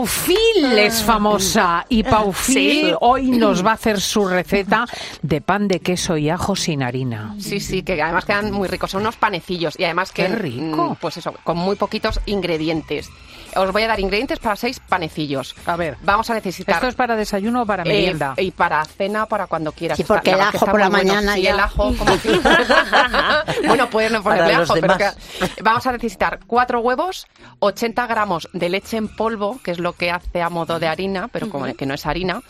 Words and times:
Paufil 0.00 0.76
es 0.76 1.02
famosa 1.02 1.86
y 1.88 2.02
Paufil 2.02 2.94
hoy 3.00 3.30
nos 3.30 3.64
va 3.64 3.70
a 3.70 3.74
hacer 3.74 3.98
su 3.98 4.28
receta 4.28 4.84
de 5.22 5.40
pan 5.40 5.68
de 5.68 5.80
queso 5.80 6.18
y 6.18 6.28
ajo 6.28 6.54
sin 6.54 6.82
harina. 6.82 7.34
Sí, 7.40 7.60
sí, 7.60 7.82
que 7.82 8.02
además 8.02 8.26
quedan 8.26 8.52
muy 8.52 8.68
ricos. 8.68 8.90
Son 8.90 9.00
unos 9.00 9.16
panecillos 9.16 9.74
y 9.78 9.84
además 9.84 10.12
que... 10.12 10.26
Qué 10.26 10.34
rico. 10.36 10.90
mm, 10.90 10.96
Pues 10.96 11.16
eso, 11.16 11.32
con 11.44 11.56
muy 11.56 11.76
poquitos 11.76 12.20
ingredientes. 12.26 13.08
Os 13.54 13.72
voy 13.72 13.84
a 13.84 13.88
dar 13.88 13.98
ingredientes 14.00 14.38
para 14.38 14.54
seis 14.54 14.80
panecillos. 14.86 15.54
A 15.64 15.76
ver, 15.76 15.96
Vamos 16.02 16.28
a 16.28 16.34
necesitar... 16.34 16.74
¿esto 16.74 16.88
es 16.88 16.94
para 16.94 17.16
desayuno 17.16 17.62
o 17.62 17.66
para 17.66 17.84
eh, 17.84 17.88
merienda? 17.88 18.34
y 18.36 18.50
para 18.50 18.84
cena, 18.84 19.24
para 19.24 19.46
cuando 19.46 19.72
quieras. 19.72 19.96
Sí, 19.96 20.04
porque 20.04 20.32
el 20.32 20.40
ajo 20.42 20.66
por 20.66 20.78
la 20.78 20.90
muy 20.90 21.00
bueno. 21.00 21.14
mañana 21.14 21.34
Sí, 21.36 21.46
el 21.46 21.58
ajo, 21.58 21.94
como 21.98 22.20
que- 22.20 22.38
bueno, 23.66 23.88
puedes 23.88 24.12
no 24.12 24.22
ponerle 24.22 24.52
ajo, 24.56 24.74
pero 24.78 24.98
que- 24.98 25.62
vamos 25.62 25.86
a 25.86 25.92
necesitar 25.92 26.40
cuatro 26.46 26.80
huevos, 26.80 27.26
80 27.60 28.06
gramos 28.06 28.46
de 28.52 28.68
leche 28.68 28.98
en 28.98 29.08
polvo, 29.08 29.58
que 29.64 29.70
es 29.70 29.78
lo 29.78 29.85
que 29.92 30.10
hace 30.10 30.42
a 30.42 30.50
modo 30.50 30.78
de 30.78 30.88
harina, 30.88 31.28
pero 31.28 31.48
como 31.48 31.66
que 31.74 31.86
no 31.86 31.94
es 31.94 32.06
harina, 32.06 32.42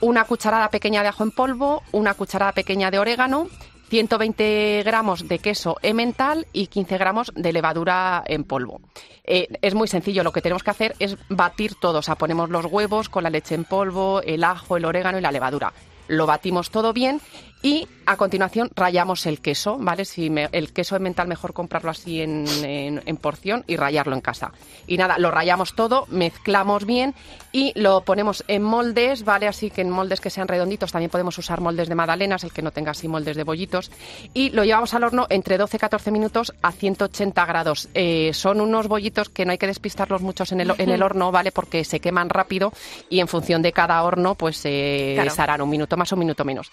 una 0.00 0.24
cucharada 0.24 0.70
pequeña 0.70 1.02
de 1.02 1.08
ajo 1.08 1.22
en 1.22 1.30
polvo, 1.30 1.82
una 1.92 2.14
cucharada 2.14 2.52
pequeña 2.52 2.90
de 2.90 2.98
orégano, 2.98 3.48
120 3.88 4.82
gramos 4.84 5.28
de 5.28 5.38
queso 5.38 5.76
emmental 5.82 6.46
y 6.52 6.66
15 6.66 6.98
gramos 6.98 7.32
de 7.34 7.52
levadura 7.52 8.22
en 8.26 8.44
polvo. 8.44 8.80
Eh, 9.24 9.48
es 9.62 9.74
muy 9.74 9.88
sencillo, 9.88 10.22
lo 10.22 10.32
que 10.32 10.42
tenemos 10.42 10.62
que 10.62 10.70
hacer 10.70 10.94
es 10.98 11.16
batir 11.28 11.74
todo, 11.76 11.98
o 12.00 12.02
sea, 12.02 12.16
ponemos 12.16 12.50
los 12.50 12.66
huevos 12.66 13.08
con 13.08 13.22
la 13.22 13.30
leche 13.30 13.54
en 13.54 13.64
polvo, 13.64 14.22
el 14.22 14.44
ajo, 14.44 14.76
el 14.76 14.84
orégano 14.84 15.18
y 15.18 15.22
la 15.22 15.32
levadura. 15.32 15.72
Lo 16.08 16.26
batimos 16.26 16.70
todo 16.70 16.92
bien 16.92 17.20
y 17.62 17.88
a 18.04 18.16
continuación 18.16 18.70
rayamos 18.76 19.26
el 19.26 19.40
queso, 19.40 19.76
¿vale? 19.80 20.04
Si 20.04 20.30
me- 20.30 20.48
el 20.52 20.72
queso 20.72 20.94
emmental 20.94 21.26
mejor 21.26 21.52
comprarlo 21.52 21.90
así 21.90 22.20
en, 22.20 22.44
en- 22.62 23.02
en 23.04 23.16
porción 23.16 23.64
y 23.66 23.76
rayarlo 23.76 24.14
en 24.14 24.20
casa. 24.20 24.52
Y 24.86 24.96
nada, 24.98 25.18
lo 25.18 25.30
rayamos 25.32 25.74
todo, 25.74 26.06
mezclamos 26.10 26.84
bien 26.84 27.14
y 27.50 27.72
lo 27.74 28.02
ponemos 28.02 28.44
en 28.46 28.62
moldes, 28.62 29.24
¿vale? 29.24 29.48
Así 29.48 29.70
que 29.70 29.80
en 29.80 29.90
moldes 29.90 30.20
que 30.20 30.30
sean 30.30 30.46
redonditos, 30.46 30.92
también 30.92 31.10
podemos 31.10 31.36
usar 31.38 31.60
moldes 31.60 31.88
de 31.88 31.94
magdalenas, 31.96 32.44
el 32.44 32.52
que 32.52 32.62
no 32.62 32.70
tenga 32.70 32.92
así 32.92 33.08
moldes 33.08 33.36
de 33.36 33.42
bollitos. 33.42 33.90
Y 34.34 34.50
lo 34.50 34.62
llevamos 34.62 34.94
al 34.94 35.02
horno 35.02 35.26
entre 35.30 35.58
12 35.58 35.76
y 35.78 35.80
14 35.80 36.10
minutos 36.12 36.52
a 36.62 36.70
180 36.70 37.44
grados. 37.46 37.88
Eh, 37.94 38.30
son 38.34 38.60
unos 38.60 38.86
bollitos 38.86 39.28
que 39.30 39.44
no 39.44 39.50
hay 39.52 39.58
que 39.58 39.66
despistarlos 39.66 40.20
muchos 40.22 40.52
en 40.52 40.60
el, 40.60 40.72
en 40.78 40.90
el 40.90 41.02
horno, 41.02 41.32
¿vale? 41.32 41.50
Porque 41.50 41.82
se 41.84 41.98
queman 41.98 42.28
rápido 42.28 42.72
y 43.08 43.18
en 43.18 43.26
función 43.26 43.62
de 43.62 43.72
cada 43.72 44.00
horno, 44.04 44.36
pues 44.36 44.60
eh, 44.64 45.12
Claro. 45.16 45.30
se 45.30 45.42
harán 45.42 45.62
un 45.62 45.70
minuto 45.70 45.95
más 45.96 46.12
o 46.12 46.16
un 46.16 46.20
minuto 46.20 46.44
menos. 46.44 46.68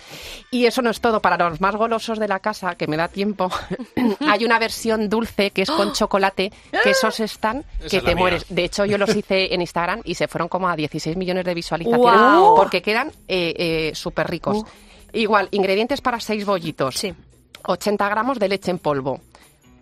Y 0.52 0.66
eso 0.66 0.82
no 0.82 0.90
es 0.90 1.02
todo. 1.02 1.22
Para 1.22 1.38
los 1.50 1.62
más 1.62 1.76
golosos 1.76 2.20
de 2.20 2.28
la 2.28 2.40
casa, 2.40 2.76
que 2.76 2.88
me 2.88 2.98
da 2.98 3.08
tiempo, 3.08 3.50
hay 4.20 4.46
una 4.46 4.60
versión 4.60 5.10
dulce 5.10 5.52
que 5.52 5.64
es 5.64 5.72
con 5.72 5.94
chocolate, 5.94 6.52
que 6.84 6.90
esos 6.90 7.20
están 7.20 7.66
Esa 7.80 7.90
que 7.90 7.98
es 7.98 8.04
te 8.04 8.16
mía. 8.16 8.22
mueres. 8.22 8.46
De 8.50 8.64
hecho, 8.64 8.86
yo 8.86 8.98
los 8.98 9.16
hice 9.16 9.54
en 9.54 9.62
Instagram 9.62 10.02
y 10.04 10.16
se 10.16 10.28
fueron 10.28 10.48
como 10.48 10.70
a 10.70 10.76
16 10.76 11.16
millones 11.18 11.46
de 11.46 11.54
visualizaciones 11.54 12.42
porque 12.56 12.82
quedan 12.82 13.10
eh, 13.28 13.54
eh, 13.58 13.92
súper 13.96 14.30
ricos. 14.30 14.64
Igual, 15.12 15.48
ingredientes 15.52 16.02
para 16.02 16.20
seis 16.20 16.46
bollitos. 16.46 16.96
Sí. 16.96 17.14
80 17.66 18.10
gramos 18.10 18.40
de 18.40 18.50
leche 18.50 18.72
en 18.72 18.80
polvo, 18.80 19.22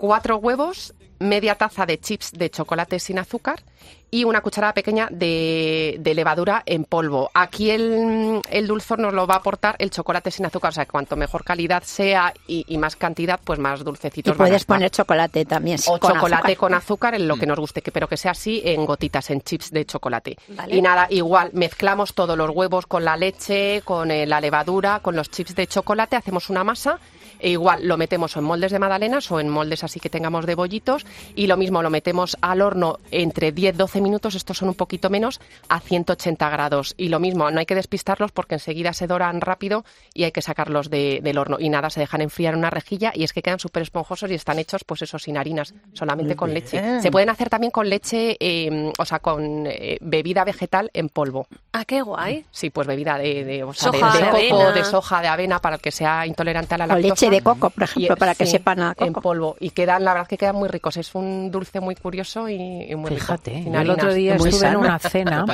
4 0.01 0.37
huevos, 0.37 0.95
media 1.19 1.53
taza 1.53 1.85
de 1.85 1.99
chips 1.99 2.31
de 2.31 2.49
chocolate 2.49 2.97
sin 2.99 3.19
azúcar 3.19 3.61
y 4.09 4.23
una 4.23 4.41
cucharada 4.41 4.73
pequeña 4.73 5.07
de, 5.11 5.97
de 5.99 6.15
levadura 6.15 6.63
en 6.65 6.85
polvo. 6.85 7.29
Aquí 7.35 7.69
el, 7.69 8.41
el 8.49 8.65
dulzor 8.67 8.97
nos 8.97 9.13
lo 9.13 9.27
va 9.27 9.35
a 9.35 9.37
aportar 9.37 9.75
el 9.77 9.91
chocolate 9.91 10.31
sin 10.31 10.47
azúcar, 10.47 10.69
o 10.69 10.71
sea, 10.73 10.85
que 10.85 10.91
cuanto 10.91 11.15
mejor 11.15 11.43
calidad 11.43 11.83
sea 11.83 12.33
y, 12.47 12.65
y 12.67 12.79
más 12.79 12.95
cantidad, 12.95 13.39
pues 13.43 13.59
más 13.59 13.83
Y 14.23 14.33
dulcecitos 14.33 14.35
van 14.37 14.53
a 14.53 14.55
puedes 14.55 14.63
estar. 14.63 14.75
poner 14.77 14.89
chocolate 14.89 15.45
también. 15.45 15.79
O 15.85 15.99
con 15.99 16.13
chocolate 16.13 16.53
azúcar. 16.53 16.57
con 16.57 16.73
azúcar 16.73 17.13
en 17.13 17.27
lo 17.27 17.37
que 17.37 17.45
nos 17.45 17.59
guste, 17.59 17.83
que, 17.83 17.91
pero 17.91 18.07
que 18.07 18.17
sea 18.17 18.31
así 18.31 18.59
en 18.65 18.83
gotitas, 18.87 19.29
en 19.29 19.41
chips 19.43 19.69
de 19.69 19.85
chocolate. 19.85 20.35
Vale. 20.47 20.75
Y 20.75 20.81
nada, 20.81 21.05
igual, 21.11 21.51
mezclamos 21.53 22.15
todos 22.15 22.35
los 22.35 22.49
huevos 22.49 22.87
con 22.87 23.05
la 23.05 23.15
leche, 23.15 23.83
con 23.85 24.09
eh, 24.09 24.25
la 24.25 24.41
levadura, 24.41 24.99
con 25.01 25.15
los 25.15 25.29
chips 25.29 25.53
de 25.53 25.67
chocolate, 25.67 26.15
hacemos 26.15 26.49
una 26.49 26.63
masa. 26.63 26.99
E 27.41 27.49
igual 27.49 27.87
lo 27.87 27.97
metemos 27.97 28.37
en 28.37 28.43
moldes 28.43 28.71
de 28.71 28.79
magdalenas 28.79 29.31
o 29.31 29.39
en 29.39 29.49
moldes 29.49 29.83
así 29.83 29.99
que 29.99 30.09
tengamos 30.09 30.45
de 30.45 30.53
bollitos 30.55 31.05
y 31.35 31.47
lo 31.47 31.57
mismo 31.57 31.81
lo 31.81 31.89
metemos 31.89 32.37
al 32.41 32.61
horno 32.61 32.99
entre 33.09 33.53
10-12 33.53 33.99
minutos, 34.01 34.35
estos 34.35 34.57
son 34.57 34.69
un 34.69 34.75
poquito 34.75 35.09
menos, 35.09 35.41
a 35.67 35.79
180 35.79 36.49
grados. 36.49 36.93
Y 36.97 37.09
lo 37.09 37.19
mismo, 37.19 37.49
no 37.49 37.59
hay 37.59 37.65
que 37.65 37.75
despistarlos 37.75 38.31
porque 38.31 38.55
enseguida 38.55 38.93
se 38.93 39.07
doran 39.07 39.41
rápido 39.41 39.83
y 40.13 40.23
hay 40.25 40.31
que 40.31 40.41
sacarlos 40.41 40.89
de- 40.89 41.19
del 41.23 41.37
horno. 41.37 41.57
Y 41.59 41.69
nada, 41.69 41.89
se 41.89 41.99
dejan 41.99 42.21
enfriar 42.21 42.53
en 42.53 42.59
una 42.59 42.69
rejilla 42.69 43.11
y 43.15 43.23
es 43.23 43.33
que 43.33 43.41
quedan 43.41 43.59
súper 43.59 43.83
esponjosos 43.83 44.29
y 44.29 44.35
están 44.35 44.59
hechos, 44.59 44.83
pues 44.83 45.01
eso, 45.01 45.17
sin 45.17 45.37
harinas, 45.37 45.73
solamente 45.93 46.35
con 46.35 46.53
leche. 46.53 47.01
Se 47.01 47.11
pueden 47.11 47.29
hacer 47.29 47.49
también 47.49 47.71
con 47.71 47.89
leche, 47.89 48.37
eh, 48.39 48.91
o 48.97 49.05
sea, 49.05 49.19
con 49.19 49.65
eh, 49.67 49.97
bebida 50.01 50.43
vegetal 50.43 50.89
en 50.93 51.09
polvo. 51.09 51.47
Ah, 51.73 51.85
qué 51.85 52.01
guay. 52.01 52.45
Sí, 52.51 52.69
pues 52.69 52.85
bebida 52.87 53.17
de, 53.17 53.43
de, 53.43 53.63
o 53.63 53.73
sea, 53.73 53.91
de- 53.91 53.99
Soja, 53.99 54.13
de, 54.13 54.19
de 54.19 54.29
coco, 54.49 54.61
avena. 54.61 54.71
de 54.73 54.83
soja, 54.85 55.21
de 55.21 55.27
avena, 55.27 55.59
para 55.59 55.75
el 55.77 55.81
que 55.81 55.91
sea 55.91 56.25
intolerante 56.27 56.75
a 56.75 56.77
la 56.77 56.83
O 56.85 56.87
lactosa. 56.89 57.07
leche 57.07 57.29
de 57.31 57.41
coco, 57.41 57.69
por 57.71 57.83
ejemplo, 57.83 58.13
Y- 58.15 58.19
para 58.19 58.35
que 58.35 58.45
sí, 58.45 58.51
sepan 58.51 58.79
a 58.81 58.93
En 58.99 59.07
coco. 59.13 59.21
polvo. 59.21 59.55
Y 59.59 59.71
quedan, 59.71 60.03
la 60.03 60.13
verdad 60.13 60.27
que 60.27 60.37
quedan 60.37 60.55
muy 60.55 60.69
ricos. 60.69 60.97
Es 60.97 61.15
un 61.15 61.49
dulce 61.49 61.79
muy 61.79 61.95
curioso 61.95 62.47
y, 62.47 62.55
y 62.55 62.95
muy 62.95 63.09
rico. 63.09 63.21
Fíjate, 63.21 63.63
yo 63.65 63.79
el 63.79 63.89
otro 63.89 64.13
día 64.13 64.35
estuve 64.35 64.67
en 64.67 64.75
una 64.77 64.99
cena 64.99 65.45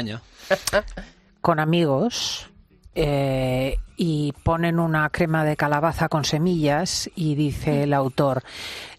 con 1.42 1.60
amigos 1.60 2.50
eh, 3.00 3.78
y 3.96 4.32
ponen 4.44 4.80
una 4.80 5.10
crema 5.10 5.44
de 5.44 5.56
calabaza 5.56 6.10
con 6.10 6.26
semillas 6.26 7.10
y 7.16 7.36
dice 7.36 7.84
el 7.84 7.94
autor, 7.94 8.44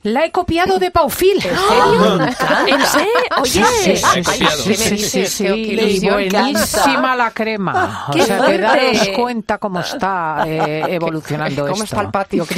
la 0.02 0.24
he 0.24 0.30
copiado 0.30 0.78
de 0.78 0.90
Paufil. 0.92 1.36
¿En 2.66 2.86
serio? 2.86 3.08
Oye, 3.40 3.64
Sí, 4.56 4.76
sí, 4.76 4.98
sí, 4.98 5.26
sí, 5.26 6.08
buenísima 6.08 7.16
la 7.16 7.30
crema. 7.32 8.06
O 8.08 8.12
¡Qué 8.12 8.22
sea, 8.22 8.46
que 8.46 8.58
daros 8.58 9.08
cuenta 9.16 9.58
cómo 9.58 9.80
está 9.80 10.44
eh, 10.46 10.82
evolucionando 10.90 11.62
¿Cómo 11.62 11.74
esto. 11.82 11.84
está 11.84 12.00
el 12.02 12.10
patio? 12.10 12.46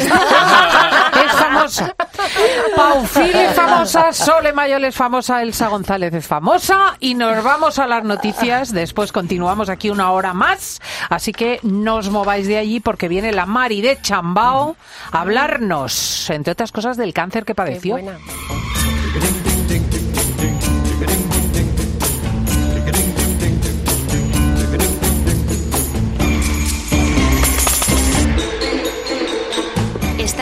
Es 1.21 1.33
famosa. 1.33 1.95
Paufil 2.76 3.34
es 3.34 3.54
famosa, 3.54 4.12
Sole 4.12 4.53
Mayol 4.53 4.84
es 4.84 4.94
famosa, 4.94 5.42
Elsa 5.42 5.69
González 5.69 6.12
es 6.14 6.26
famosa 6.26 6.97
y 7.00 7.14
nos 7.14 7.42
vamos 7.42 7.78
a 7.78 7.86
las 7.86 8.04
noticias. 8.04 8.72
Después 8.72 9.12
continuamos 9.12 9.69
aquí 9.69 9.91
una 9.91 10.10
hora 10.12 10.32
más. 10.34 10.80
Así 11.09 11.32
que 11.32 11.60
no 11.62 11.97
os 11.97 12.10
mováis 12.10 12.47
de 12.47 12.59
allí 12.59 12.80
porque 12.80 13.09
viene 13.09 13.32
la 13.32 13.47
Mari 13.47 13.80
de 13.80 14.00
Chambao 14.00 14.76
a 15.12 15.20
hablarnos, 15.20 16.30
entre 16.30 16.53
otras 16.53 16.72
cosas, 16.72 16.97
del 16.97 17.12
cáncer 17.12 17.44
que 17.44 17.50
Qué 17.53 17.54
padeció. 17.54 17.92
buena. 17.94 18.19